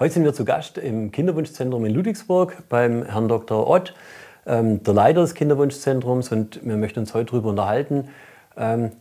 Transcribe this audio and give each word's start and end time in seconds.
Heute 0.00 0.14
sind 0.14 0.22
wir 0.22 0.32
zu 0.32 0.44
Gast 0.44 0.78
im 0.78 1.10
Kinderwunschzentrum 1.10 1.84
in 1.84 1.92
Ludwigsburg 1.92 2.68
beim 2.68 3.04
Herrn 3.04 3.26
Dr. 3.26 3.66
Ott, 3.66 3.94
ähm, 4.46 4.80
der 4.84 4.94
Leiter 4.94 5.22
des 5.22 5.34
Kinderwunschzentrums. 5.34 6.30
Und 6.30 6.64
wir 6.64 6.76
möchten 6.76 7.00
uns 7.00 7.14
heute 7.14 7.32
darüber 7.32 7.48
unterhalten, 7.48 8.06
ähm, 8.56 8.92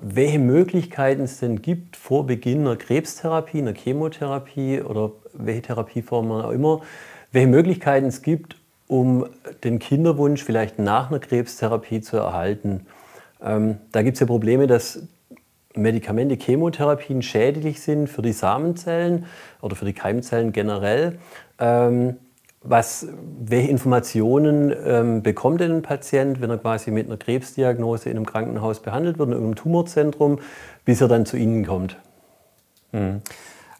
welche 0.00 0.38
Möglichkeiten 0.38 1.22
es 1.22 1.40
denn 1.40 1.60
gibt 1.60 1.96
vor 1.96 2.24
Beginn 2.24 2.60
einer 2.60 2.76
Krebstherapie, 2.76 3.58
einer 3.58 3.74
Chemotherapie 3.74 4.80
oder 4.80 5.10
welche 5.32 5.62
Therapieform 5.62 6.30
auch 6.30 6.52
immer, 6.52 6.82
welche 7.32 7.48
Möglichkeiten 7.48 8.06
es 8.06 8.22
gibt, 8.22 8.54
um 8.86 9.26
den 9.64 9.80
Kinderwunsch 9.80 10.44
vielleicht 10.44 10.78
nach 10.78 11.10
einer 11.10 11.18
Krebstherapie 11.18 12.00
zu 12.00 12.16
erhalten. 12.16 12.86
Ähm, 13.42 13.78
da 13.90 14.02
gibt 14.02 14.14
es 14.14 14.20
ja 14.20 14.26
Probleme, 14.26 14.68
dass 14.68 15.02
Medikamente, 15.82 16.36
Chemotherapien 16.36 17.22
schädlich 17.22 17.80
sind 17.80 18.08
für 18.08 18.22
die 18.22 18.32
Samenzellen 18.32 19.26
oder 19.60 19.76
für 19.76 19.84
die 19.84 19.92
Keimzellen 19.92 20.52
generell. 20.52 21.18
Ähm, 21.58 22.16
was, 22.60 23.06
welche 23.40 23.70
Informationen 23.70 24.74
ähm, 24.84 25.22
bekommt 25.22 25.60
denn 25.60 25.72
ein 25.72 25.82
Patient, 25.82 26.40
wenn 26.40 26.50
er 26.50 26.58
quasi 26.58 26.90
mit 26.90 27.06
einer 27.06 27.16
Krebsdiagnose 27.16 28.10
in 28.10 28.16
einem 28.16 28.26
Krankenhaus 28.26 28.80
behandelt 28.80 29.18
wird, 29.18 29.30
in 29.30 29.36
einem 29.36 29.54
Tumorzentrum, 29.54 30.40
bis 30.84 31.00
er 31.00 31.08
dann 31.08 31.24
zu 31.24 31.36
Ihnen 31.36 31.64
kommt? 31.64 31.96
Hm. 32.92 33.22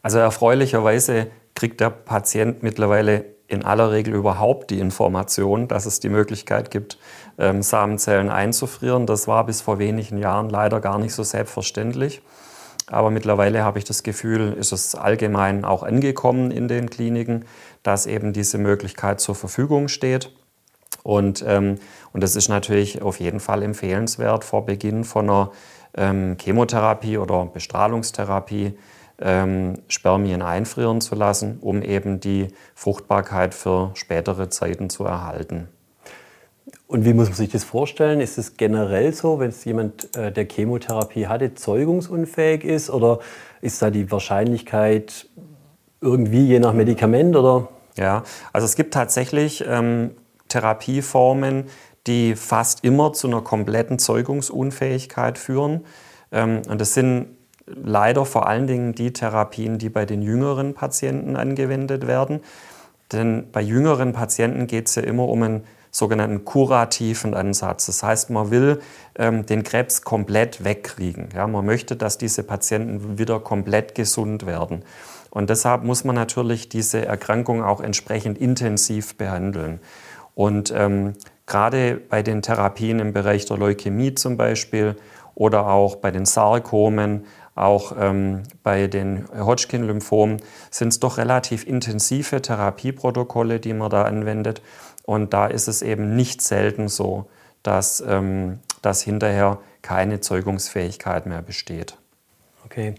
Also 0.01 0.19
erfreulicherweise 0.19 1.27
kriegt 1.55 1.81
der 1.81 1.89
Patient 1.89 2.63
mittlerweile 2.63 3.25
in 3.49 3.65
aller 3.65 3.91
Regel 3.91 4.13
überhaupt 4.13 4.69
die 4.69 4.79
Information, 4.79 5.67
dass 5.67 5.87
es 5.87 5.99
die 5.99 6.09
Möglichkeit 6.09 6.69
gibt, 6.69 6.99
ähm, 7.39 7.63
Samenzellen 7.63 8.29
einzufrieren. 8.29 9.07
Das 9.07 9.27
war 9.27 9.45
bis 9.45 9.61
vor 9.61 9.79
wenigen 9.79 10.19
Jahren 10.19 10.49
leider 10.49 10.79
gar 10.79 10.99
nicht 10.99 11.13
so 11.13 11.23
selbstverständlich. 11.23 12.21
Aber 12.87 13.09
mittlerweile 13.09 13.63
habe 13.63 13.79
ich 13.79 13.85
das 13.85 14.03
Gefühl, 14.03 14.53
ist 14.53 14.71
es 14.71 14.93
allgemein 14.93 15.65
auch 15.65 15.83
angekommen 15.83 16.51
in 16.51 16.67
den 16.67 16.89
Kliniken, 16.91 17.45
dass 17.81 18.05
eben 18.05 18.33
diese 18.33 18.59
Möglichkeit 18.59 19.19
zur 19.19 19.35
Verfügung 19.35 19.87
steht. 19.87 20.31
Und, 21.03 21.43
ähm, 21.47 21.79
und 22.13 22.21
das 22.21 22.35
ist 22.35 22.49
natürlich 22.49 23.01
auf 23.01 23.19
jeden 23.19 23.39
Fall 23.39 23.63
empfehlenswert 23.63 24.43
vor 24.43 24.65
Beginn 24.65 25.03
von 25.03 25.29
einer 25.29 25.51
ähm, 25.97 26.37
Chemotherapie 26.39 27.17
oder 27.17 27.45
Bestrahlungstherapie 27.47 28.77
ähm, 29.21 29.79
Spermien 29.87 30.41
einfrieren 30.41 31.01
zu 31.01 31.15
lassen, 31.15 31.57
um 31.61 31.81
eben 31.81 32.19
die 32.19 32.47
Fruchtbarkeit 32.75 33.53
für 33.53 33.91
spätere 33.93 34.49
Zeiten 34.49 34.89
zu 34.89 35.03
erhalten. 35.03 35.67
Und 36.87 37.05
wie 37.05 37.13
muss 37.13 37.27
man 37.27 37.35
sich 37.35 37.49
das 37.49 37.63
vorstellen? 37.63 38.19
Ist 38.19 38.37
es 38.37 38.57
generell 38.57 39.13
so, 39.13 39.39
wenn 39.39 39.49
es 39.49 39.63
jemand, 39.63 40.15
äh, 40.17 40.31
der 40.31 40.47
Chemotherapie 40.47 41.27
hatte, 41.27 41.53
zeugungsunfähig 41.53 42.63
ist? 42.63 42.89
Oder 42.89 43.19
ist 43.61 43.81
da 43.81 43.91
die 43.91 44.11
Wahrscheinlichkeit 44.11 45.27
irgendwie 46.01 46.47
je 46.47 46.59
nach 46.59 46.73
Medikament? 46.73 47.35
Oder? 47.35 47.67
Ja, 47.95 48.23
also 48.53 48.65
es 48.65 48.75
gibt 48.75 48.93
tatsächlich 48.93 49.63
ähm, 49.67 50.15
Therapieformen, 50.47 51.65
die 52.07 52.35
fast 52.35 52.83
immer 52.83 53.13
zu 53.13 53.27
einer 53.27 53.41
kompletten 53.41 53.99
Zeugungsunfähigkeit 53.99 55.37
führen. 55.37 55.85
Ähm, 56.31 56.61
und 56.67 56.81
das 56.81 56.93
sind 56.93 57.27
leider 57.75 58.25
vor 58.25 58.47
allen 58.47 58.67
Dingen 58.67 58.93
die 58.93 59.13
Therapien, 59.13 59.77
die 59.77 59.89
bei 59.89 60.05
den 60.05 60.21
jüngeren 60.21 60.73
Patienten 60.73 61.35
angewendet 61.35 62.07
werden. 62.07 62.41
Denn 63.11 63.47
bei 63.51 63.61
jüngeren 63.61 64.13
Patienten 64.13 64.67
geht 64.67 64.87
es 64.87 64.95
ja 64.95 65.03
immer 65.03 65.27
um 65.27 65.43
einen 65.43 65.63
sogenannten 65.91 66.45
kurativen 66.45 67.33
Ansatz. 67.33 67.87
Das 67.87 68.03
heißt, 68.03 68.29
man 68.29 68.51
will 68.51 68.79
ähm, 69.15 69.45
den 69.45 69.63
Krebs 69.63 70.03
komplett 70.03 70.63
wegkriegen. 70.63 71.29
Ja, 71.33 71.47
man 71.47 71.65
möchte, 71.65 71.95
dass 71.95 72.17
diese 72.17 72.43
Patienten 72.43 73.17
wieder 73.17 73.39
komplett 73.39 73.95
gesund 73.95 74.45
werden. 74.45 74.83
Und 75.31 75.49
deshalb 75.49 75.83
muss 75.83 76.03
man 76.03 76.15
natürlich 76.15 76.69
diese 76.69 77.05
Erkrankung 77.05 77.63
auch 77.63 77.81
entsprechend 77.81 78.37
intensiv 78.37 79.15
behandeln. 79.15 79.79
Und 80.35 80.73
ähm, 80.75 81.13
gerade 81.45 81.99
bei 82.09 82.21
den 82.23 82.41
Therapien 82.41 82.99
im 82.99 83.13
Bereich 83.13 83.45
der 83.45 83.57
Leukämie 83.57 84.15
zum 84.15 84.37
Beispiel 84.37 84.95
oder 85.35 85.67
auch 85.67 85.95
bei 85.95 86.11
den 86.11 86.25
Sarkomen 86.25 87.25
auch 87.59 87.93
ähm, 87.99 88.43
bei 88.63 88.87
den 88.87 89.25
Hodgkin-Lymphomen 89.37 90.41
sind 90.71 90.89
es 90.89 90.99
doch 90.99 91.17
relativ 91.17 91.67
intensive 91.67 92.41
Therapieprotokolle, 92.41 93.59
die 93.59 93.73
man 93.73 93.89
da 93.89 94.03
anwendet. 94.03 94.61
Und 95.03 95.33
da 95.33 95.47
ist 95.47 95.67
es 95.67 95.81
eben 95.81 96.15
nicht 96.15 96.41
selten 96.41 96.87
so, 96.87 97.27
dass, 97.63 98.03
ähm, 98.07 98.59
dass 98.81 99.01
hinterher 99.01 99.59
keine 99.81 100.19
Zeugungsfähigkeit 100.19 101.25
mehr 101.25 101.41
besteht. 101.41 101.97
Okay. 102.65 102.95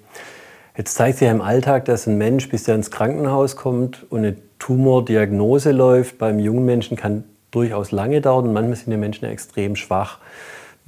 Jetzt 0.77 0.95
zeigt 0.95 1.19
sich 1.19 1.27
ja 1.27 1.33
im 1.33 1.43
Alltag, 1.43 1.85
dass 1.85 2.07
ein 2.07 2.17
Mensch, 2.19 2.49
bis 2.49 2.67
er 2.67 2.75
ins 2.75 2.91
Krankenhaus 2.91 3.57
kommt 3.57 4.07
und 4.11 4.19
eine 4.21 4.37
Tumordiagnose 4.59 5.73
läuft, 5.73 6.19
beim 6.19 6.39
jungen 6.39 6.65
Menschen 6.65 6.97
kann 6.97 7.25
durchaus 7.51 7.91
lange 7.91 8.21
dauern 8.21 8.53
manchmal 8.53 8.77
sind 8.77 8.91
die 8.91 8.97
Menschen 8.97 9.25
extrem 9.25 9.77
schwach. 9.77 10.19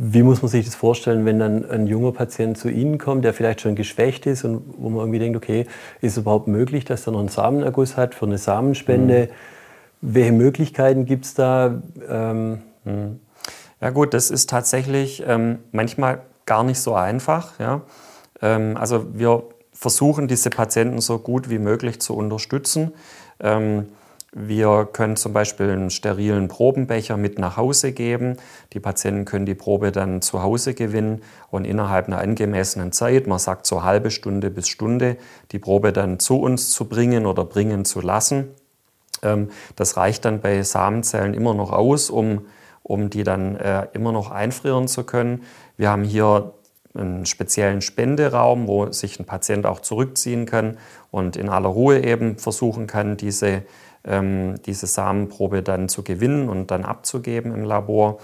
Wie 0.04 0.24
muss 0.24 0.42
man 0.42 0.48
sich 0.48 0.64
das 0.64 0.74
vorstellen, 0.74 1.24
wenn 1.24 1.38
dann 1.38 1.70
ein 1.70 1.86
junger 1.86 2.10
Patient 2.10 2.58
zu 2.58 2.68
Ihnen 2.68 2.98
kommt, 2.98 3.24
der 3.24 3.32
vielleicht 3.32 3.60
schon 3.60 3.76
geschwächt 3.76 4.26
ist 4.26 4.42
und 4.42 4.64
wo 4.76 4.88
man 4.88 4.98
irgendwie 4.98 5.20
denkt, 5.20 5.36
okay, 5.36 5.64
ist 6.00 6.12
es 6.12 6.18
überhaupt 6.18 6.48
möglich, 6.48 6.84
dass 6.84 7.06
er 7.06 7.12
noch 7.12 7.20
einen 7.20 7.28
Samenerguss 7.28 7.96
hat 7.96 8.16
für 8.16 8.26
eine 8.26 8.36
Samenspende? 8.36 9.28
Mhm. 9.30 10.14
Welche 10.14 10.32
Möglichkeiten 10.32 11.06
gibt 11.06 11.26
es 11.26 11.34
da? 11.34 11.80
Ähm, 12.08 12.62
mhm. 12.84 13.20
Ja 13.80 13.90
gut, 13.90 14.12
das 14.12 14.32
ist 14.32 14.50
tatsächlich 14.50 15.22
ähm, 15.24 15.60
manchmal 15.70 16.22
gar 16.46 16.64
nicht 16.64 16.80
so 16.80 16.94
einfach. 16.94 17.60
Ja? 17.60 17.82
Ähm, 18.40 18.76
also 18.76 19.06
wir 19.14 19.44
versuchen, 19.72 20.26
diese 20.26 20.50
Patienten 20.50 21.00
so 21.00 21.20
gut 21.20 21.48
wie 21.48 21.60
möglich 21.60 22.00
zu 22.00 22.16
unterstützen. 22.16 22.92
Ähm, 23.38 23.86
wir 24.34 24.88
können 24.90 25.16
zum 25.16 25.34
Beispiel 25.34 25.68
einen 25.70 25.90
sterilen 25.90 26.48
Probenbecher 26.48 27.18
mit 27.18 27.38
nach 27.38 27.58
Hause 27.58 27.92
geben. 27.92 28.38
Die 28.72 28.80
Patienten 28.80 29.26
können 29.26 29.44
die 29.44 29.54
Probe 29.54 29.92
dann 29.92 30.22
zu 30.22 30.42
Hause 30.42 30.72
gewinnen 30.72 31.20
und 31.50 31.66
innerhalb 31.66 32.06
einer 32.06 32.18
angemessenen 32.18 32.92
Zeit, 32.92 33.26
man 33.26 33.38
sagt 33.38 33.66
so 33.66 33.82
halbe 33.82 34.10
Stunde 34.10 34.50
bis 34.50 34.68
Stunde, 34.68 35.18
die 35.52 35.58
Probe 35.58 35.92
dann 35.92 36.18
zu 36.18 36.40
uns 36.40 36.70
zu 36.70 36.86
bringen 36.86 37.26
oder 37.26 37.44
bringen 37.44 37.84
zu 37.84 38.00
lassen. 38.00 38.48
Ähm, 39.22 39.50
das 39.76 39.98
reicht 39.98 40.24
dann 40.24 40.40
bei 40.40 40.62
Samenzellen 40.62 41.34
immer 41.34 41.52
noch 41.52 41.70
aus, 41.70 42.08
um, 42.08 42.46
um 42.82 43.10
die 43.10 43.24
dann 43.24 43.56
äh, 43.56 43.86
immer 43.92 44.12
noch 44.12 44.30
einfrieren 44.30 44.88
zu 44.88 45.04
können. 45.04 45.42
Wir 45.76 45.90
haben 45.90 46.04
hier 46.04 46.54
einen 46.94 47.26
speziellen 47.26 47.80
Spenderaum, 47.80 48.66
wo 48.68 48.90
sich 48.92 49.18
ein 49.18 49.24
Patient 49.24 49.66
auch 49.66 49.80
zurückziehen 49.80 50.46
kann 50.46 50.78
und 51.10 51.36
in 51.36 51.48
aller 51.48 51.68
Ruhe 51.68 52.04
eben 52.04 52.38
versuchen 52.38 52.86
kann, 52.86 53.16
diese 53.16 53.62
ähm, 54.04 54.60
diese 54.64 54.86
Samenprobe 54.86 55.62
dann 55.62 55.88
zu 55.88 56.02
gewinnen 56.02 56.48
und 56.48 56.70
dann 56.70 56.84
abzugeben 56.84 57.54
im 57.54 57.64
Labor. 57.64 58.18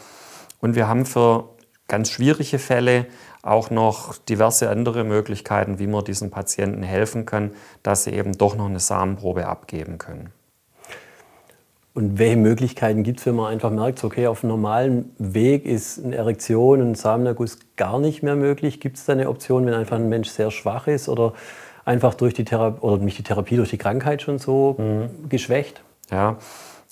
Und 0.61 0.75
wir 0.75 0.89
haben 0.89 1.07
für 1.07 1.51
ganz 1.87 2.11
schwierige 2.11 2.59
Fälle 2.59 3.07
auch 3.43 3.71
noch 3.71 4.17
diverse 4.19 4.69
andere 4.69 5.05
Möglichkeiten, 5.05 5.79
wie 5.79 5.87
man 5.87 6.05
diesen 6.05 6.31
Patienten 6.31 6.83
helfen 6.83 7.25
kann, 7.27 7.53
dass 7.83 8.05
sie 8.05 8.13
eben 8.13 8.37
doch 8.37 8.57
noch 8.57 8.67
eine 8.67 8.81
Samenprobe 8.81 9.47
abgeben 9.47 9.99
können. 9.99 10.33
Und 11.99 12.17
welche 12.17 12.37
Möglichkeiten 12.37 13.03
gibt 13.03 13.19
es, 13.19 13.27
wenn 13.27 13.35
man 13.35 13.53
einfach 13.53 13.73
merkt, 13.73 14.05
okay, 14.05 14.29
auf 14.29 14.45
einem 14.45 14.53
normalen 14.53 15.11
Weg 15.19 15.67
ist 15.67 16.05
eine 16.05 16.15
Erektion, 16.15 16.81
ein 16.81 16.95
Samenerguss 16.95 17.59
gar 17.75 17.99
nicht 17.99 18.23
mehr 18.23 18.37
möglich? 18.37 18.79
Gibt 18.79 18.99
es 18.99 19.07
da 19.07 19.15
eine 19.15 19.29
Option, 19.29 19.67
wenn 19.67 19.75
einfach 19.75 19.97
ein 19.97 20.09
Mensch 20.09 20.29
sehr 20.29 20.53
schwach 20.53 20.87
ist 20.87 21.09
oder 21.09 21.33
einfach 21.85 22.15
durch 22.15 22.35
die 22.35 22.45
Therapie 22.45 22.81
oder 22.83 23.03
mich 23.03 23.17
die 23.17 23.25
Therapie 23.25 23.57
durch 23.57 23.71
die 23.71 23.79
Krankheit 23.79 24.23
schon 24.23 24.39
so 24.39 24.77
mhm. 24.79 25.29
geschwächt? 25.29 25.83
Ja, 26.09 26.39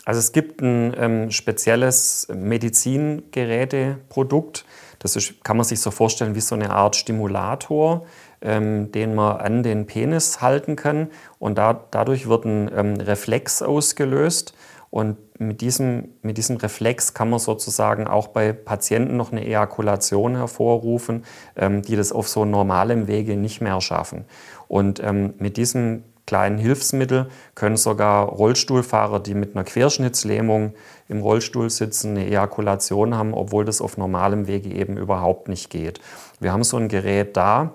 also 0.04 0.18
es 0.18 0.32
gibt 0.32 0.60
ein 0.60 0.92
ähm, 0.98 1.30
spezielles 1.30 2.26
Medizingeräteprodukt. 2.34 4.64
Das 4.98 5.14
ist, 5.14 5.44
kann 5.44 5.56
man 5.56 5.62
sich 5.62 5.80
so 5.80 5.92
vorstellen 5.92 6.34
wie 6.34 6.40
so 6.40 6.56
eine 6.56 6.70
Art 6.70 6.96
Stimulator, 6.96 8.04
ähm, 8.40 8.90
den 8.90 9.14
man 9.14 9.36
an 9.36 9.62
den 9.62 9.86
Penis 9.86 10.40
halten 10.40 10.74
kann. 10.74 11.12
Und 11.38 11.58
da, 11.58 11.84
dadurch 11.92 12.28
wird 12.28 12.44
ein 12.44 12.68
ähm, 12.74 12.96
Reflex 12.96 13.62
ausgelöst. 13.62 14.52
Und 14.96 15.18
mit 15.38 15.60
diesem, 15.60 16.08
mit 16.22 16.38
diesem 16.38 16.56
Reflex 16.56 17.12
kann 17.12 17.28
man 17.28 17.38
sozusagen 17.38 18.06
auch 18.06 18.28
bei 18.28 18.54
Patienten 18.54 19.18
noch 19.18 19.30
eine 19.30 19.44
Ejakulation 19.44 20.36
hervorrufen, 20.36 21.26
ähm, 21.54 21.82
die 21.82 21.96
das 21.96 22.12
auf 22.12 22.28
so 22.28 22.46
normalem 22.46 23.06
Wege 23.06 23.36
nicht 23.36 23.60
mehr 23.60 23.78
schaffen. 23.82 24.24
Und 24.68 25.02
ähm, 25.04 25.34
mit 25.38 25.58
diesem 25.58 26.02
kleinen 26.24 26.56
Hilfsmittel 26.56 27.28
können 27.54 27.76
sogar 27.76 28.24
Rollstuhlfahrer, 28.26 29.20
die 29.20 29.34
mit 29.34 29.54
einer 29.54 29.64
Querschnittslähmung 29.64 30.72
im 31.10 31.20
Rollstuhl 31.20 31.68
sitzen, 31.68 32.12
eine 32.12 32.26
Ejakulation 32.26 33.14
haben, 33.14 33.34
obwohl 33.34 33.66
das 33.66 33.82
auf 33.82 33.98
normalem 33.98 34.46
Wege 34.46 34.70
eben 34.70 34.96
überhaupt 34.96 35.48
nicht 35.48 35.68
geht. 35.68 36.00
Wir 36.40 36.54
haben 36.54 36.64
so 36.64 36.78
ein 36.78 36.88
Gerät 36.88 37.36
da, 37.36 37.72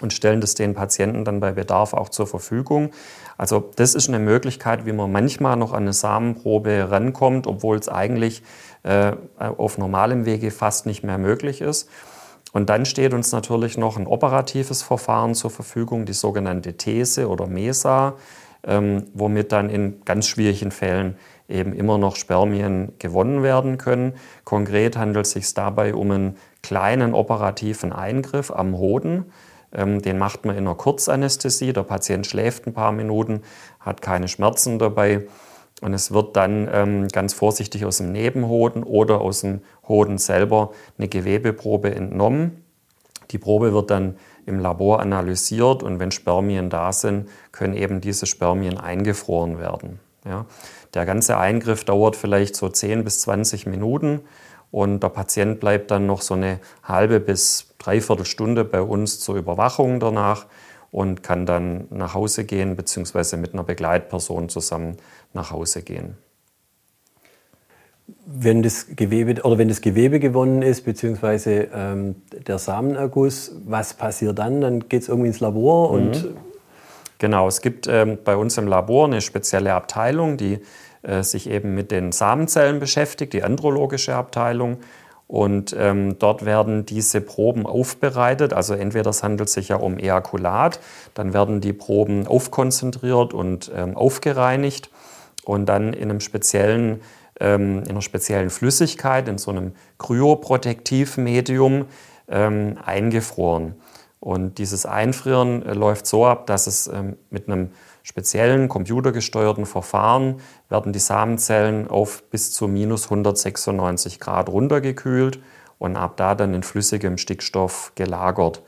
und 0.00 0.12
stellen 0.12 0.40
das 0.40 0.54
den 0.54 0.74
Patienten 0.74 1.24
dann 1.24 1.40
bei 1.40 1.52
Bedarf 1.52 1.94
auch 1.94 2.08
zur 2.08 2.26
Verfügung. 2.26 2.90
Also 3.38 3.70
das 3.76 3.94
ist 3.94 4.08
eine 4.08 4.18
Möglichkeit, 4.18 4.86
wie 4.86 4.92
man 4.92 5.10
manchmal 5.10 5.56
noch 5.56 5.72
an 5.72 5.82
eine 5.82 5.92
Samenprobe 5.92 6.90
rankommt, 6.90 7.46
obwohl 7.46 7.78
es 7.78 7.88
eigentlich 7.88 8.42
äh, 8.82 9.12
auf 9.38 9.78
normalem 9.78 10.26
Wege 10.26 10.50
fast 10.50 10.86
nicht 10.86 11.02
mehr 11.02 11.18
möglich 11.18 11.60
ist. 11.60 11.88
Und 12.52 12.68
dann 12.68 12.84
steht 12.84 13.14
uns 13.14 13.32
natürlich 13.32 13.78
noch 13.78 13.96
ein 13.96 14.06
operatives 14.06 14.82
Verfahren 14.82 15.34
zur 15.34 15.50
Verfügung, 15.50 16.04
die 16.04 16.12
sogenannte 16.12 16.76
These 16.76 17.28
oder 17.28 17.46
MESA. 17.46 18.16
ähm, 18.66 19.06
womit 19.14 19.52
dann 19.52 19.70
in 19.70 20.02
ganz 20.04 20.26
schwierigen 20.26 20.70
Fällen 20.70 21.16
eben 21.48 21.72
immer 21.72 21.98
noch 21.98 22.16
Spermien 22.16 22.92
gewonnen 22.98 23.42
werden 23.42 23.78
können. 23.78 24.14
Konkret 24.44 24.96
handelt 24.96 25.26
es 25.26 25.32
sich 25.32 25.52
dabei 25.54 25.94
um 25.94 26.10
einen 26.10 26.36
kleinen 26.62 27.14
operativen 27.14 27.92
Eingriff 27.92 28.50
am 28.50 28.76
Hoden. 28.76 29.32
Ähm, 29.72 30.02
den 30.02 30.18
macht 30.18 30.44
man 30.44 30.56
in 30.56 30.66
einer 30.66 30.74
Kurzanästhesie. 30.74 31.72
Der 31.72 31.82
Patient 31.82 32.26
schläft 32.26 32.66
ein 32.66 32.74
paar 32.74 32.92
Minuten, 32.92 33.42
hat 33.78 34.02
keine 34.02 34.28
Schmerzen 34.28 34.78
dabei. 34.78 35.26
Und 35.80 35.94
es 35.94 36.12
wird 36.12 36.36
dann 36.36 36.68
ähm, 36.72 37.08
ganz 37.08 37.32
vorsichtig 37.32 37.84
aus 37.84 37.98
dem 37.98 38.12
Nebenhoden 38.12 38.82
oder 38.82 39.20
aus 39.20 39.40
dem 39.40 39.62
Hoden 39.88 40.18
selber 40.18 40.72
eine 40.98 41.08
Gewebeprobe 41.08 41.94
entnommen. 41.94 42.64
Die 43.30 43.38
Probe 43.38 43.72
wird 43.72 43.90
dann 43.90 44.16
im 44.46 44.58
Labor 44.58 45.00
analysiert 45.00 45.82
und 45.82 46.00
wenn 46.00 46.10
Spermien 46.10 46.68
da 46.68 46.92
sind, 46.92 47.28
können 47.52 47.74
eben 47.74 48.00
diese 48.00 48.26
Spermien 48.26 48.78
eingefroren 48.78 49.58
werden. 49.58 50.00
Ja. 50.24 50.46
Der 50.94 51.06
ganze 51.06 51.38
Eingriff 51.38 51.84
dauert 51.84 52.16
vielleicht 52.16 52.56
so 52.56 52.68
10 52.68 53.04
bis 53.04 53.20
20 53.20 53.66
Minuten 53.66 54.20
und 54.70 55.02
der 55.02 55.08
Patient 55.08 55.60
bleibt 55.60 55.90
dann 55.90 56.06
noch 56.06 56.22
so 56.22 56.34
eine 56.34 56.60
halbe 56.84 57.20
bis 57.20 57.74
dreiviertel 57.78 58.24
Stunde 58.24 58.64
bei 58.64 58.80
uns 58.80 59.20
zur 59.20 59.36
Überwachung 59.36 60.00
danach 60.00 60.46
und 60.90 61.22
kann 61.22 61.46
dann 61.46 61.86
nach 61.90 62.14
Hause 62.14 62.44
gehen 62.44 62.76
bzw. 62.76 63.36
mit 63.36 63.52
einer 63.52 63.64
Begleitperson 63.64 64.48
zusammen 64.48 64.96
nach 65.32 65.50
Hause 65.50 65.82
gehen. 65.82 66.16
Wenn 68.26 68.62
das 68.62 68.88
Gewebe 68.96 69.42
oder 69.42 69.58
wenn 69.58 69.68
das 69.68 69.80
Gewebe 69.80 70.18
gewonnen 70.18 70.62
ist, 70.62 70.84
beziehungsweise 70.84 71.68
ähm, 71.72 72.16
der 72.46 72.58
Samenerguss, 72.58 73.52
was 73.64 73.94
passiert 73.94 74.38
dann? 74.38 74.60
Dann 74.60 74.88
geht 74.88 75.02
es 75.02 75.08
irgendwie 75.08 75.28
ins 75.28 75.40
Labor 75.40 75.90
und 75.90 76.24
mhm. 76.24 76.36
Genau, 77.20 77.48
es 77.48 77.60
gibt 77.60 77.86
ähm, 77.86 78.16
bei 78.24 78.34
uns 78.34 78.56
im 78.56 78.66
Labor 78.66 79.04
eine 79.04 79.20
spezielle 79.20 79.74
Abteilung, 79.74 80.38
die 80.38 80.58
sich 81.02 81.48
eben 81.48 81.74
mit 81.74 81.90
den 81.90 82.12
Samenzellen 82.12 82.78
beschäftigt, 82.78 83.32
die 83.32 83.42
andrologische 83.42 84.14
Abteilung. 84.14 84.78
Und 85.26 85.74
ähm, 85.78 86.18
dort 86.18 86.44
werden 86.44 86.84
diese 86.84 87.20
Proben 87.20 87.64
aufbereitet. 87.64 88.52
Also 88.52 88.74
entweder 88.74 89.10
es 89.10 89.22
handelt 89.22 89.48
sich 89.48 89.68
ja 89.68 89.76
um 89.76 89.98
Ejakulat, 89.98 90.80
dann 91.14 91.32
werden 91.32 91.60
die 91.60 91.72
Proben 91.72 92.26
aufkonzentriert 92.26 93.32
und 93.32 93.70
ähm, 93.74 93.96
aufgereinigt 93.96 94.90
und 95.44 95.66
dann 95.66 95.92
in 95.92 96.10
einem 96.10 96.20
speziellen 96.20 97.00
ähm, 97.40 97.82
in 97.84 97.90
einer 97.90 98.02
speziellen 98.02 98.50
Flüssigkeit, 98.50 99.26
in 99.28 99.38
so 99.38 99.50
einem 99.50 99.72
Kryoprotektivmedium 99.98 101.86
ähm, 102.28 102.78
eingefroren. 102.84 103.74
Und 104.20 104.58
dieses 104.58 104.84
Einfrieren 104.84 105.64
äh, 105.64 105.72
läuft 105.72 106.06
so 106.06 106.26
ab, 106.26 106.46
dass 106.46 106.66
es 106.66 106.86
ähm, 106.86 107.16
mit 107.30 107.48
einem 107.48 107.70
speziellen 108.02 108.68
computergesteuerten 108.68 109.66
Verfahren 109.66 110.40
werden 110.68 110.92
die 110.92 110.98
Samenzellen 110.98 111.88
auf 111.88 112.22
bis 112.30 112.52
zu 112.52 112.68
minus 112.68 113.04
196 113.04 114.20
Grad 114.20 114.48
runtergekühlt 114.48 115.40
und 115.78 115.96
ab 115.96 116.16
da 116.16 116.34
dann 116.34 116.54
in 116.54 116.62
flüssigem 116.62 117.18
Stickstoff 117.18 117.92
gelagert. 117.94 118.62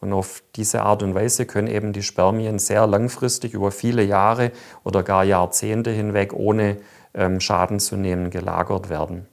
Und 0.00 0.12
auf 0.12 0.42
diese 0.56 0.82
Art 0.82 1.02
und 1.04 1.14
Weise 1.14 1.46
können 1.46 1.68
eben 1.68 1.92
die 1.92 2.02
Spermien 2.02 2.58
sehr 2.58 2.86
langfristig 2.88 3.54
über 3.54 3.70
viele 3.70 4.02
Jahre 4.02 4.50
oder 4.82 5.04
gar 5.04 5.22
Jahrzehnte 5.22 5.90
hinweg 5.90 6.32
ohne 6.32 6.78
ähm, 7.14 7.38
Schaden 7.38 7.78
zu 7.78 7.96
nehmen 7.96 8.30
gelagert 8.30 8.88
werden. 8.88 9.26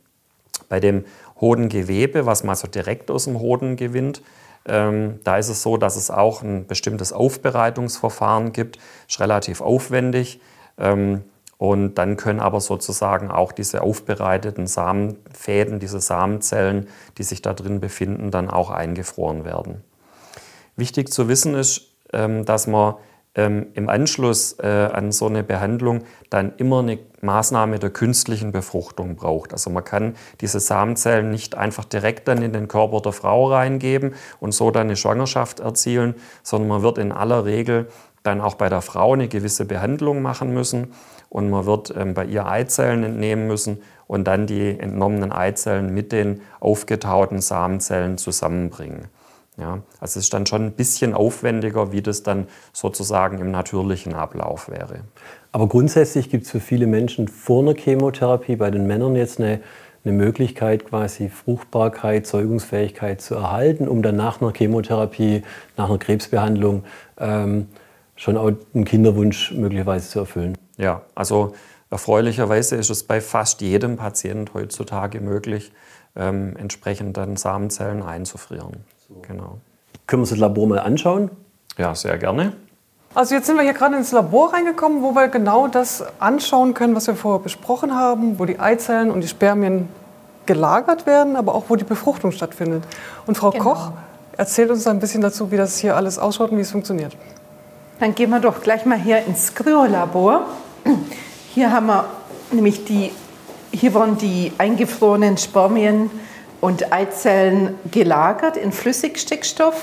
Bei 0.70 0.80
dem 0.80 1.06
Hodengewebe, 1.42 2.26
was 2.26 2.44
man 2.44 2.56
so 2.56 2.68
direkt 2.68 3.10
aus 3.10 3.24
dem 3.24 3.40
Hoden 3.40 3.78
gewinnt, 3.78 4.22
ähm, 4.66 5.20
da 5.24 5.38
ist 5.38 5.50
es 5.50 5.62
so, 5.62 5.78
dass 5.78 5.96
es 5.96 6.12
auch 6.12 6.42
ein 6.44 6.68
bestimmtes 6.68 7.14
Aufbereitungsverfahren 7.14 8.52
gibt, 8.52 8.78
ist 9.08 9.20
relativ 9.20 9.62
aufwendig. 9.62 10.42
Ähm, 10.78 11.24
und 11.58 11.96
dann 11.96 12.16
können 12.16 12.40
aber 12.40 12.62
sozusagen 12.62 13.30
auch 13.30 13.52
diese 13.52 13.82
aufbereiteten 13.82 14.66
Samenfäden, 14.66 15.80
diese 15.80 16.00
Samenzellen, 16.00 16.88
die 17.18 17.24
sich 17.24 17.42
da 17.42 17.54
drin 17.54 17.82
befinden, 17.82 18.32
dann 18.32 18.50
auch 18.50 18.70
eingefroren 18.70 19.44
werden. 19.44 19.84
Wichtig 20.78 21.12
zu 21.12 21.28
wissen 21.28 21.56
ist, 21.56 21.82
ähm, 22.14 22.46
dass 22.46 22.68
man 22.68 22.96
ähm, 23.40 23.68
im 23.74 23.88
Anschluss 23.88 24.58
äh, 24.60 24.68
an 24.68 25.14
so 25.14 25.28
eine 25.28 25.44
Behandlung 25.44 26.02
dann 26.30 26.52
immer 26.58 26.80
eine 26.80 27.00
Maßnahme 27.22 27.80
der 27.80 27.90
künstlichen 27.90 28.52
Befruchtung 28.52 29.16
braucht. 29.16 29.54
Also 29.54 29.70
man 29.70 29.86
kann 29.86 30.16
diese 30.42 30.60
Samenzellen 30.60 31.32
nicht 31.32 31.56
einfach 31.56 31.86
direkt 31.86 32.28
dann 32.28 32.42
in 32.42 32.52
den 32.52 32.68
Körper 32.68 33.00
der 33.02 33.14
Frau 33.14 33.50
reingeben 33.50 34.14
und 34.42 34.52
so 34.54 34.72
dann 34.72 34.88
eine 34.88 34.98
Schwangerschaft 34.98 35.62
erzielen, 35.62 36.16
sondern 36.44 36.68
man 36.68 36.82
wird 36.82 36.98
in 36.98 37.14
aller 37.14 37.46
Regel 37.46 37.88
dann 38.24 38.42
auch 38.42 38.56
bei 38.56 38.68
der 38.68 38.82
Frau 38.82 39.14
eine 39.14 39.30
gewisse 39.30 39.64
Behandlung 39.64 40.22
machen 40.22 40.54
müssen 40.54 40.94
und 41.30 41.50
man 41.50 41.66
wird 41.66 41.94
ähm, 41.96 42.14
bei 42.14 42.26
ihr 42.26 42.46
Eizellen 42.46 43.04
entnehmen 43.04 43.48
müssen 43.48 43.82
und 44.08 44.28
dann 44.28 44.48
die 44.48 44.78
entnommenen 44.78 45.32
Eizellen 45.32 45.94
mit 45.94 46.12
den 46.12 46.42
aufgetauten 46.60 47.40
Samenzellen 47.40 48.18
zusammenbringen. 48.18 49.08
Ja, 49.60 49.82
also 50.00 50.20
es 50.20 50.26
ist 50.26 50.34
dann 50.34 50.46
schon 50.46 50.68
ein 50.68 50.72
bisschen 50.72 51.14
aufwendiger, 51.14 51.92
wie 51.92 52.02
das 52.02 52.24
dann 52.24 52.48
sozusagen 52.72 53.40
im 53.40 53.52
natürlichen 53.52 54.14
Ablauf 54.14 54.70
wäre. 54.70 55.02
Aber 55.52 55.68
grundsätzlich 55.68 56.30
gibt 56.30 56.46
es 56.46 56.52
für 56.52 56.62
viele 56.62 56.88
Menschen 56.88 57.28
vor 57.28 57.62
einer 57.62 57.76
Chemotherapie, 57.76 58.56
bei 58.56 58.72
den 58.72 58.88
Männern 58.88 59.16
jetzt 59.16 59.40
eine, 59.40 59.60
eine 60.06 60.14
Möglichkeit, 60.14 60.86
quasi 60.86 61.28
Fruchtbarkeit, 61.28 62.26
Zeugungsfähigkeit 62.26 63.20
zu 63.22 63.36
erhalten, 63.36 63.90
um 63.90 64.02
dann 64.02 64.16
nach 64.16 64.42
einer 64.42 64.54
Chemotherapie, 64.54 65.44
nach 65.76 65.90
einer 65.90 65.98
Krebsbehandlung 65.98 66.86
ähm, 67.18 67.68
schon 68.16 68.38
auch 68.38 68.52
einen 68.74 68.86
Kinderwunsch 68.86 69.52
möglicherweise 69.52 70.10
zu 70.10 70.20
erfüllen. 70.20 70.58
Ja, 70.78 71.02
also 71.16 71.54
erfreulicherweise 71.90 72.78
ist 72.78 72.90
es 72.90 73.04
bei 73.04 73.20
fast 73.20 73.60
jedem 73.60 73.98
Patient 73.98 74.54
heutzutage 74.54 75.20
möglich, 75.20 75.74
ähm, 76.16 76.56
entsprechend 76.58 77.18
dann 77.18 77.36
Samenzellen 77.36 78.04
einzufrieren. 78.04 78.86
Genau. 79.28 79.60
Können 80.08 80.20
wir 80.20 80.24
uns 80.24 80.30
das 80.30 80.40
Labor 80.40 80.68
mal 80.68 80.80
anschauen? 80.80 81.30
Ja, 81.78 81.94
sehr 81.96 82.18
gerne. 82.18 82.54
Also 83.16 83.36
jetzt 83.36 83.48
sind 83.48 83.56
wir 83.56 83.64
hier 83.64 83.74
gerade 83.74 83.96
ins 83.96 84.12
Labor 84.12 84.54
reingekommen, 84.54 85.02
wo 85.02 85.14
wir 85.16 85.28
genau 85.30 85.68
das 85.68 86.04
anschauen 86.20 86.74
können, 86.74 86.96
was 86.96 87.08
wir 87.08 87.16
vorher 87.16 87.40
besprochen 87.40 87.96
haben, 87.96 88.38
wo 88.38 88.46
die 88.46 88.60
Eizellen 88.60 89.10
und 89.10 89.22
die 89.22 89.28
Spermien 89.28 89.90
gelagert 90.46 91.06
werden, 91.06 91.36
aber 91.36 91.56
auch 91.56 91.66
wo 91.70 91.76
die 91.76 91.84
Befruchtung 91.84 92.32
stattfindet. 92.32 92.84
Und 93.26 93.38
Frau 93.38 93.52
genau. 93.52 93.64
Koch 93.64 93.92
erzählt 94.38 94.70
uns 94.70 94.88
ein 94.88 95.00
bisschen 95.00 95.22
dazu, 95.22 95.52
wie 95.52 95.58
das 95.58 95.78
hier 95.78 95.96
alles 95.96 96.20
ausschaut 96.20 96.52
und 96.52 96.58
wie 96.58 96.62
es 96.62 96.72
funktioniert. 96.72 97.16
Dann 98.00 98.16
gehen 98.16 98.30
wir 98.30 98.40
doch 98.40 98.62
gleich 98.62 98.86
mal 98.86 98.98
hier 98.98 99.26
ins 99.26 99.54
Kryolabor. 99.54 100.46
Hier 101.54 101.72
haben 101.72 101.88
wir 101.88 102.06
nämlich 102.52 102.86
die, 102.86 103.12
hier 103.72 103.94
wurden 103.94 104.18
die 104.18 104.54
eingefrorenen 104.58 105.38
Spermien 105.38 106.10
und 106.62 106.92
Eizellen 106.92 107.76
gelagert 107.92 108.58
in 108.58 108.72
Flüssigstickstoff. 108.72 109.82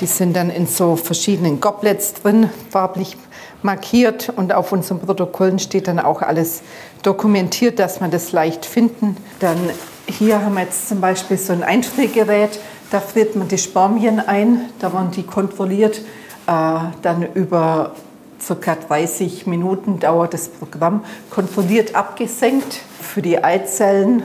Die 0.00 0.06
sind 0.06 0.36
dann 0.36 0.50
in 0.50 0.66
so 0.66 0.96
verschiedenen 0.96 1.60
Goblets 1.60 2.14
drin, 2.14 2.50
farblich 2.70 3.16
markiert 3.62 4.32
und 4.36 4.52
auf 4.52 4.70
unseren 4.70 5.00
Protokollen 5.00 5.58
steht 5.58 5.88
dann 5.88 5.98
auch 5.98 6.22
alles 6.22 6.62
dokumentiert, 7.02 7.78
dass 7.78 8.00
man 8.00 8.10
das 8.10 8.32
leicht 8.32 8.64
finden. 8.64 9.16
Dann 9.40 9.58
hier 10.06 10.42
haben 10.42 10.54
wir 10.54 10.62
jetzt 10.62 10.88
zum 10.88 11.00
Beispiel 11.00 11.36
so 11.36 11.52
ein 11.52 11.62
Einfriergerät, 11.62 12.60
da 12.90 13.00
friert 13.00 13.36
man 13.36 13.48
die 13.48 13.58
Spermien 13.58 14.20
ein, 14.20 14.70
da 14.78 14.92
werden 14.92 15.10
die 15.10 15.24
kontrolliert, 15.24 15.98
äh, 16.46 16.78
dann 17.02 17.26
über 17.34 17.92
ca. 18.46 18.74
30 18.74 19.46
Minuten 19.46 19.98
dauert 19.98 20.34
das 20.34 20.48
Programm, 20.48 21.04
kontrolliert 21.30 21.94
abgesenkt. 21.94 22.80
Für 23.00 23.22
die 23.22 23.42
Eizellen 23.42 24.22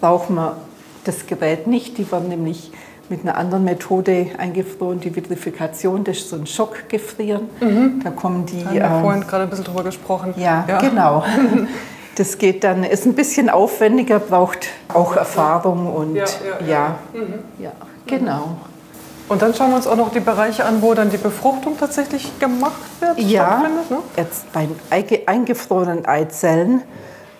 brauchen 0.00 0.36
wir 0.36 0.56
das 1.04 1.26
Gerät 1.26 1.66
nicht, 1.66 1.98
die 1.98 2.10
werden 2.10 2.28
nämlich 2.28 2.72
mit 3.08 3.22
einer 3.22 3.36
anderen 3.36 3.64
Methode 3.64 4.30
eingefroren, 4.36 5.00
die 5.00 5.14
Vitrifikation, 5.14 6.02
das 6.02 6.18
ist 6.18 6.30
so 6.30 6.36
ein 6.36 6.46
Schockgefrieren. 6.46 7.48
Mhm. 7.60 8.00
Da 8.02 8.10
kommen 8.10 8.46
die. 8.46 8.64
Da 8.64 8.70
haben 8.70 8.74
wir 8.74 8.84
äh, 8.84 9.00
vorhin 9.00 9.20
gerade 9.22 9.44
ein 9.44 9.50
bisschen 9.50 9.64
drüber 9.64 9.84
gesprochen. 9.84 10.34
Ja, 10.36 10.64
ja. 10.68 10.78
genau. 10.78 11.24
Das 12.16 12.38
geht 12.38 12.64
dann, 12.64 12.82
ist 12.82 13.04
ein 13.04 13.12
bisschen 13.12 13.50
aufwendiger, 13.50 14.18
braucht 14.18 14.68
auch 14.88 15.16
Erfahrung 15.16 15.92
und 15.92 16.16
ja, 16.16 16.24
ja, 16.24 16.66
ja. 16.66 16.98
Mhm. 17.12 17.34
ja 17.58 17.72
genau. 18.06 18.56
Und 19.28 19.42
dann 19.42 19.54
schauen 19.54 19.70
wir 19.70 19.76
uns 19.76 19.86
auch 19.86 19.96
noch 19.96 20.12
die 20.12 20.20
Bereiche 20.20 20.64
an, 20.64 20.82
wo 20.82 20.94
dann 20.94 21.10
die 21.10 21.16
Befruchtung 21.16 21.76
tatsächlich 21.78 22.38
gemacht 22.38 22.80
wird. 23.00 23.18
Ja, 23.18 23.64
ne? 23.90 23.98
jetzt 24.16 24.52
bei 24.52 24.68
eingefrorenen 25.26 26.06
Eizellen 26.06 26.82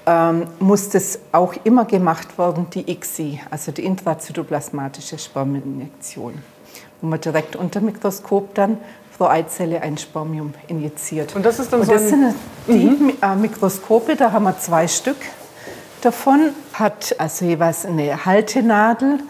ähm, 0.04 0.46
muss 0.58 0.88
das 0.88 1.20
auch 1.30 1.54
immer 1.62 1.84
gemacht 1.84 2.38
werden, 2.38 2.66
die 2.72 2.90
ICSI, 2.90 3.40
also 3.50 3.70
die 3.70 3.84
intrazytoplasmatische 3.84 5.18
Spermieninjektion, 5.18 6.34
wo 7.00 7.06
man 7.06 7.20
direkt 7.20 7.54
unter 7.54 7.80
Mikroskop 7.80 8.54
dann 8.54 8.78
pro 9.16 9.26
Eizelle 9.26 9.80
ein 9.80 9.96
Spermium 9.96 10.54
injiziert. 10.66 11.36
Und 11.36 11.46
das 11.46 11.58
ist 11.60 11.72
dann 11.72 11.80
Und 11.80 11.86
so 11.86 11.92
das 11.92 12.08
sind 12.08 12.34
die 12.66 12.72
mhm. 12.72 13.12
Äh, 13.22 13.36
Mikroskope, 13.36 14.16
da 14.16 14.32
haben 14.32 14.44
wir 14.44 14.58
zwei 14.58 14.88
Stück 14.88 15.16
davon, 16.02 16.50
hat 16.72 17.14
also 17.18 17.44
jeweils 17.44 17.86
eine 17.86 18.24
Haltenadel 18.24 19.20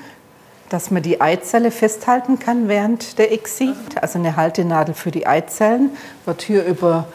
dass 0.69 0.91
man 0.91 1.03
die 1.03 1.21
Eizelle 1.21 1.71
festhalten 1.71 2.39
kann 2.39 2.69
während 2.69 3.19
der 3.19 3.33
ICSI. 3.33 3.73
Also 4.01 4.19
eine 4.19 4.37
Haltenadel 4.37 4.95
für 4.95 5.11
die 5.11 5.27
Eizellen 5.27 5.91
wird 6.25 6.43
hier 6.43 6.65
über 6.65 7.07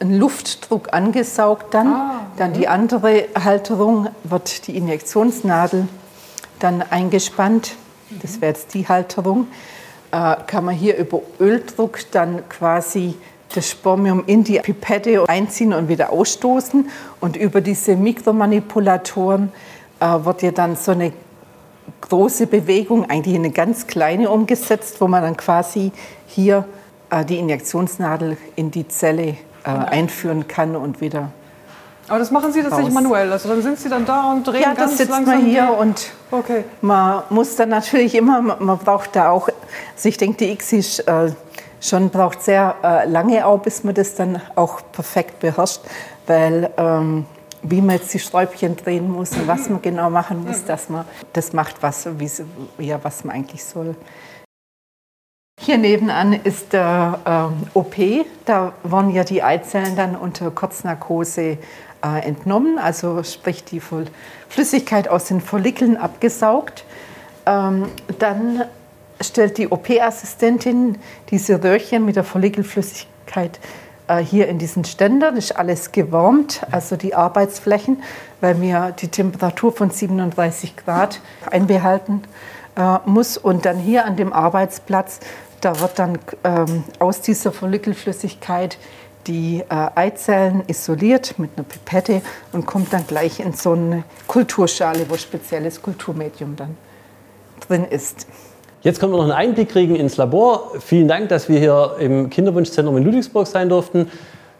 einen 0.00 0.18
Luftdruck 0.18 0.92
angesaugt 0.92 1.72
dann. 1.72 1.86
Ah, 1.88 2.26
dann 2.36 2.52
die 2.52 2.68
andere 2.68 3.26
Halterung 3.42 4.08
wird 4.24 4.66
die 4.66 4.76
Injektionsnadel 4.76 5.88
dann 6.58 6.82
eingespannt. 6.82 7.76
Das 8.22 8.40
wäre 8.40 8.52
jetzt 8.52 8.74
die 8.74 8.86
Halterung. 8.86 9.48
Äh, 10.12 10.36
kann 10.46 10.64
man 10.64 10.74
hier 10.74 10.96
über 10.96 11.22
Öldruck 11.40 11.98
dann 12.12 12.48
quasi 12.48 13.14
das 13.54 13.70
Spermium 13.70 14.24
in 14.26 14.44
die 14.44 14.58
Pipette 14.58 15.28
einziehen 15.28 15.72
und 15.72 15.88
wieder 15.88 16.10
ausstoßen. 16.10 16.88
Und 17.20 17.36
über 17.36 17.60
diese 17.60 17.96
Mikromanipulatoren 17.96 19.52
äh, 20.00 20.06
wird 20.24 20.42
ja 20.42 20.50
dann 20.50 20.76
so 20.76 20.92
eine 20.92 21.12
große 22.08 22.46
Bewegung, 22.46 23.08
eigentlich 23.08 23.34
eine 23.34 23.50
ganz 23.50 23.86
kleine 23.86 24.30
umgesetzt, 24.30 25.00
wo 25.00 25.08
man 25.08 25.22
dann 25.22 25.36
quasi 25.36 25.92
hier 26.26 26.66
äh, 27.10 27.24
die 27.24 27.38
Injektionsnadel 27.38 28.36
in 28.56 28.70
die 28.70 28.88
Zelle 28.88 29.36
äh, 29.64 29.68
einführen 29.68 30.48
kann 30.48 30.76
und 30.76 31.00
wieder. 31.00 31.30
Aber 32.08 32.18
das 32.18 32.30
machen 32.30 32.52
Sie 32.52 32.62
tatsächlich 32.62 32.94
raus. 32.94 33.02
manuell. 33.02 33.32
Also 33.32 33.48
dann 33.48 33.62
sind 33.62 33.78
Sie 33.78 33.88
dann 33.88 34.04
da 34.04 34.32
und 34.32 34.46
drehen 34.46 34.60
ja, 34.60 34.74
ganz 34.74 34.98
sitzt 34.98 35.10
langsam. 35.10 35.38
man 35.38 35.46
hier 35.46 35.74
und 35.78 36.10
okay. 36.30 36.64
man 36.82 37.22
muss 37.30 37.56
dann 37.56 37.70
natürlich 37.70 38.14
immer, 38.14 38.42
man 38.42 38.78
braucht 38.78 39.16
da 39.16 39.30
auch, 39.30 39.48
also 39.94 40.08
ich 40.08 40.18
denke, 40.18 40.36
die 40.36 40.76
ist, 40.76 41.00
äh, 41.00 41.32
schon 41.80 42.10
braucht 42.10 42.42
sehr 42.42 42.74
äh, 42.82 43.08
lange 43.08 43.46
auch, 43.46 43.58
bis 43.60 43.84
man 43.84 43.94
das 43.94 44.14
dann 44.14 44.40
auch 44.54 44.80
perfekt 44.92 45.40
beherrscht, 45.40 45.80
weil 46.26 46.70
ähm, 46.76 47.26
wie 47.64 47.80
man 47.80 47.96
jetzt 47.96 48.12
die 48.14 48.18
Sträubchen 48.18 48.76
drehen 48.76 49.10
muss 49.10 49.32
und 49.32 49.48
was 49.48 49.68
man 49.68 49.82
genau 49.82 50.10
machen 50.10 50.44
muss, 50.44 50.64
dass 50.64 50.88
man 50.88 51.04
das 51.32 51.52
macht, 51.52 51.82
was, 51.82 52.06
wie, 52.18 52.30
ja, 52.78 53.02
was 53.02 53.24
man 53.24 53.36
eigentlich 53.36 53.64
soll. 53.64 53.96
Hier 55.60 55.78
nebenan 55.78 56.34
ist 56.34 56.72
der 56.72 57.52
äh, 57.74 57.78
OP. 57.78 57.94
Da 58.44 58.74
wurden 58.82 59.10
ja 59.10 59.24
die 59.24 59.42
Eizellen 59.42 59.96
dann 59.96 60.14
unter 60.14 60.50
Kurznarkose 60.50 61.58
äh, 62.04 62.26
entnommen, 62.26 62.78
also 62.78 63.22
sprich 63.22 63.64
die 63.64 63.80
Flüssigkeit 64.48 65.08
aus 65.08 65.24
den 65.24 65.40
Follikeln 65.40 65.96
abgesaugt. 65.96 66.84
Ähm, 67.46 67.86
dann 68.18 68.64
stellt 69.20 69.56
die 69.56 69.68
OP-Assistentin 69.68 70.98
diese 71.30 71.62
Röhrchen 71.62 72.04
mit 72.04 72.16
der 72.16 72.24
Follikelflüssigkeit 72.24 73.58
hier 74.22 74.48
in 74.48 74.58
diesen 74.58 74.84
Ständer. 74.84 75.30
Das 75.30 75.46
ist 75.46 75.56
alles 75.56 75.92
gewärmt, 75.92 76.62
also 76.70 76.96
die 76.96 77.14
Arbeitsflächen, 77.14 78.02
weil 78.40 78.54
mir 78.54 78.94
die 79.00 79.08
Temperatur 79.08 79.72
von 79.72 79.90
37 79.90 80.76
Grad 80.76 81.20
einbehalten 81.50 82.22
äh, 82.76 82.98
muss. 83.06 83.36
Und 83.36 83.64
dann 83.64 83.78
hier 83.78 84.04
an 84.04 84.16
dem 84.16 84.32
Arbeitsplatz, 84.32 85.20
da 85.60 85.80
wird 85.80 85.98
dann 85.98 86.18
ähm, 86.44 86.84
aus 86.98 87.20
dieser 87.20 87.52
Follikelflüssigkeit 87.52 88.78
die 89.26 89.60
äh, 89.60 89.90
Eizellen 89.94 90.64
isoliert 90.66 91.38
mit 91.38 91.52
einer 91.56 91.64
Pipette 91.64 92.20
und 92.52 92.66
kommt 92.66 92.92
dann 92.92 93.06
gleich 93.06 93.40
in 93.40 93.54
so 93.54 93.72
eine 93.72 94.04
Kulturschale, 94.26 95.08
wo 95.08 95.16
spezielles 95.16 95.80
Kulturmedium 95.80 96.56
dann 96.56 96.76
drin 97.66 97.84
ist. 97.84 98.26
Jetzt 98.84 99.00
können 99.00 99.12
wir 99.12 99.16
noch 99.16 99.24
einen 99.24 99.32
Einblick 99.32 99.70
kriegen 99.70 99.96
ins 99.96 100.18
Labor. 100.18 100.72
Vielen 100.78 101.08
Dank, 101.08 101.30
dass 101.30 101.48
wir 101.48 101.58
hier 101.58 101.96
im 102.00 102.28
Kinderwunschzentrum 102.28 102.98
in 102.98 103.04
Ludwigsburg 103.04 103.46
sein 103.46 103.70
durften. 103.70 104.10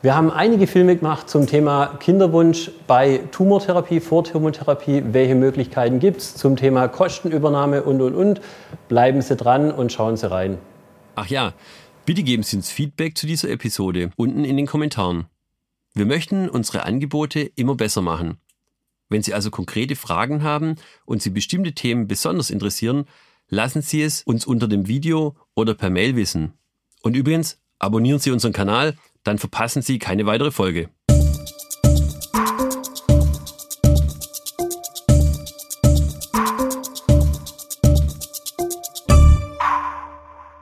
Wir 0.00 0.16
haben 0.16 0.30
einige 0.30 0.66
Filme 0.66 0.96
gemacht 0.96 1.28
zum 1.28 1.46
Thema 1.46 1.98
Kinderwunsch 2.00 2.70
bei 2.86 3.20
Tumortherapie, 3.32 4.00
Vortumortherapie. 4.00 5.02
Welche 5.12 5.34
Möglichkeiten 5.34 5.98
gibt 5.98 6.22
es 6.22 6.36
zum 6.36 6.56
Thema 6.56 6.88
Kostenübernahme 6.88 7.82
und, 7.82 8.00
und, 8.00 8.14
und. 8.14 8.40
Bleiben 8.88 9.20
Sie 9.20 9.36
dran 9.36 9.70
und 9.70 9.92
schauen 9.92 10.16
Sie 10.16 10.30
rein. 10.30 10.56
Ach 11.16 11.26
ja, 11.26 11.52
bitte 12.06 12.22
geben 12.22 12.44
Sie 12.44 12.56
uns 12.56 12.70
Feedback 12.70 13.18
zu 13.18 13.26
dieser 13.26 13.50
Episode 13.50 14.08
unten 14.16 14.46
in 14.46 14.56
den 14.56 14.66
Kommentaren. 14.66 15.26
Wir 15.92 16.06
möchten 16.06 16.48
unsere 16.48 16.84
Angebote 16.84 17.40
immer 17.56 17.74
besser 17.74 18.00
machen. 18.00 18.38
Wenn 19.10 19.22
Sie 19.22 19.34
also 19.34 19.50
konkrete 19.50 19.96
Fragen 19.96 20.42
haben 20.42 20.76
und 21.04 21.20
Sie 21.20 21.28
bestimmte 21.28 21.72
Themen 21.72 22.08
besonders 22.08 22.48
interessieren, 22.48 23.04
lassen 23.48 23.82
Sie 23.82 24.02
es 24.02 24.22
uns 24.22 24.46
unter 24.46 24.68
dem 24.68 24.88
Video 24.88 25.36
oder 25.54 25.74
per 25.74 25.90
Mail 25.90 26.16
wissen. 26.16 26.54
Und 27.02 27.16
übrigens, 27.16 27.60
abonnieren 27.78 28.18
Sie 28.18 28.30
unseren 28.30 28.52
Kanal, 28.52 28.96
dann 29.22 29.38
verpassen 29.38 29.82
Sie 29.82 29.98
keine 29.98 30.26
weitere 30.26 30.50
Folge. 30.50 30.90